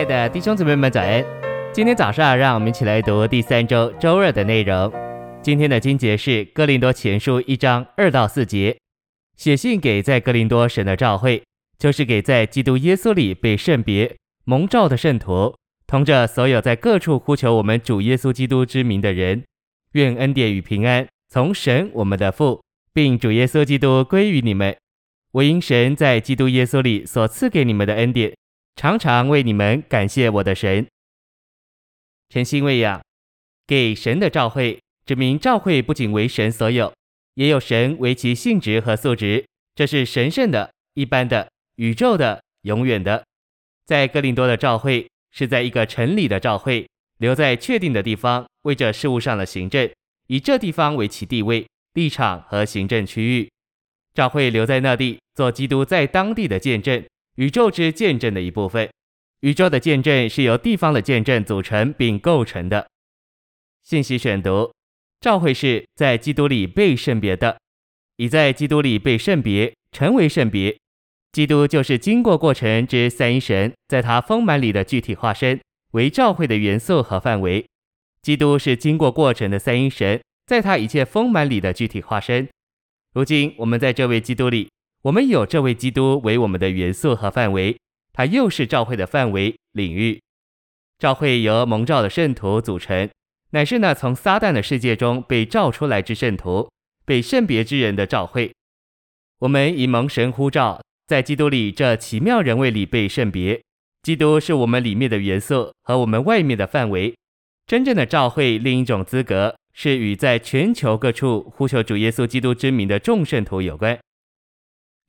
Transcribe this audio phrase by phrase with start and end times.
[0.00, 1.22] 亲爱的弟兄姊妹们，早安！
[1.74, 4.90] 今天早上，让我们一起来读第三周周二的内容。
[5.42, 8.78] 今天的经节是《哥林多前书》一章二到四节，
[9.36, 11.42] 写信给在哥林多神的召会，
[11.78, 15.54] 就是给在基督耶稣里被圣别蒙召的圣徒，
[15.86, 19.44] 同着所有在各处呼求我们主耶稣基督之名的人，
[19.92, 22.62] 愿恩典与平安从神我们的父，
[22.94, 24.74] 并主耶稣基督归于你们。
[25.32, 28.32] 我因神在基督耶稣里所赐给你们的恩典，
[28.76, 30.86] 常常为你们感谢我的神。
[32.28, 33.02] 诚心喂养，
[33.66, 36.92] 给神的召会，指明召会不仅为神所有，
[37.34, 39.44] 也有神为其性质和素质。
[39.74, 43.24] 这是神圣的、一般的、宇宙的、永远的。
[43.84, 49.90] 在哥林多的召会是在一个城里的召会，留在确定的地方，为这事物上的行政，
[50.28, 53.50] 以这地方为其地位、立场和行政区域。
[54.14, 57.04] 召会留在那地，做基督在当地的见证，
[57.40, 58.90] 宇宙之见证的一部分。
[59.40, 62.86] 宇宙的见证是由地方的见证组成并构成的。
[63.82, 64.70] 信息选读：
[65.22, 67.58] 召会是在基督里被圣别的，
[68.16, 70.76] 已在基督里被圣别，成为圣别。
[71.32, 75.58] 基督就是经过过程之三一神，在他丰满里的具体化身，
[75.92, 77.64] 为召会的元素和范围。
[78.20, 82.46] 基督是经过过程的三一神，在他一切丰满里的具体化身。
[83.14, 84.68] 如今我们在这位基督里，
[85.02, 87.78] 我们有这位基督为我们的元素和范围，
[88.12, 90.20] 他又是召会的范围领域。
[90.98, 93.08] 召会由蒙召的圣徒组成，
[93.52, 96.70] 乃是那从撒旦的世界中被召出来之圣徒，
[97.06, 98.52] 被圣别之人的召会。
[99.38, 103.62] 我们以蒙神呼召，在基督里这奇妙人位里被圣别。
[104.02, 107.14] 基督是我们里面的元素和我们外面的范围。
[107.66, 109.56] 真正的召会另一种资格。
[109.72, 113.98] 是与在全球各处呼求主耶稣基督之名的众圣徒有关。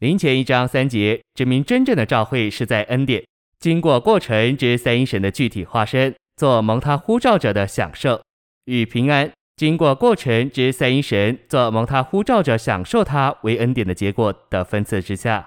[0.02, 3.24] 林前一章三节指明真正的召会是在恩典
[3.60, 8.20] 经过过程之三一神的具体化身，做蒙他呼召者的享受
[8.66, 15.46] 与平安经过过程之三一神做蒙他呼召者享受他为恩典的结果的分赐之下，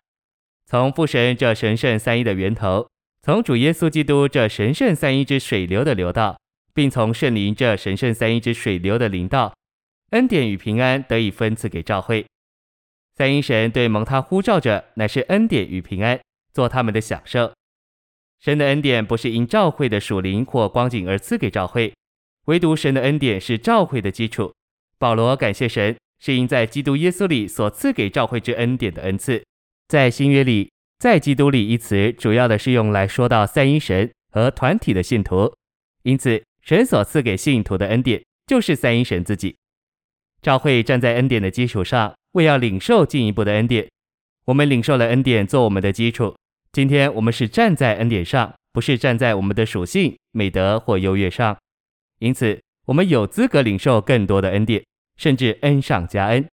[0.70, 2.86] 从父神这神圣三一的源头，
[3.22, 6.36] 从主耶稣基督这神圣三一之水流的流道。
[6.72, 9.52] 并从圣灵这神圣三一之水流的临到，
[10.10, 12.24] 恩典与平安得以分赐给召会。
[13.16, 16.20] 三一神对蒙他呼召者，乃是恩典与平安，
[16.52, 17.52] 做他们的享受。
[18.40, 21.94] 神的恩典不是因召会的属灵或光景而赐给召会，
[22.46, 24.52] 唯独神的恩典是召会的基础。
[24.98, 29.42] 保罗感谢神，是因在基督耶稣里所赐给召会之恩典的恩赐。
[29.88, 35.54] 在新约里，在基督里一词主要的是用来说到三一神和团体的信徒，
[36.02, 36.42] 因此。
[36.66, 39.54] 神所赐给信徒的恩典，就是三一神自己。
[40.40, 43.88] 召会站在恩典的基础上，为要领受进一步的恩典。
[44.44, 46.36] 我们领受了恩典做我们的基础。
[46.72, 51.56] 今天我们是站在恩典上，不是站在我们的属性、美德或优越上。
[52.18, 54.84] 因此，我们有资格领受更多的恩典，
[55.16, 56.46] 甚至恩上加恩。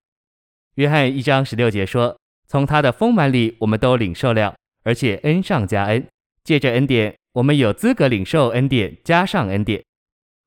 [0.76, 6.08] 约翰一章十六节说：“从他的丰满里，我们都领受了，而且恩上加恩。
[6.44, 9.84] 借着恩典，我们有资格领受恩典，加上恩典。”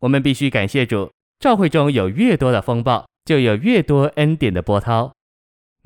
[0.00, 5.12] 我们必须感谢主，召会中有越多的风暴，就有越多恩典的波涛。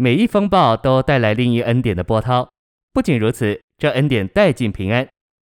[0.01, 2.49] 每一风暴都带来另一恩典的波涛。
[2.93, 5.09] 不仅如此，这恩典带进平安。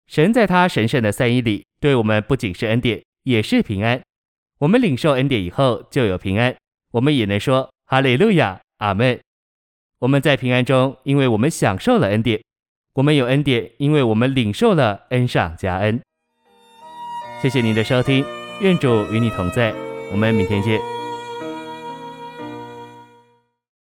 [0.05, 3.99] 神在他神圣的三一里，对我们不仅是恩典，也是平安。
[4.59, 6.55] 我们领受恩典以后，就有平安。
[6.91, 9.19] 我们也能说哈利路亚，阿门。
[9.97, 12.39] 我们在平安中，因为我们享受了恩典；
[12.93, 15.99] 我们有恩典，因为我们领受了恩上加恩。
[17.41, 18.23] 谢谢您的收听。
[18.61, 19.73] 愿主与你同在，
[20.11, 20.94] 我们明天见。